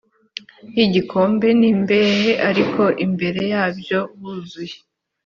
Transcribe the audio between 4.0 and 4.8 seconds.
huzuye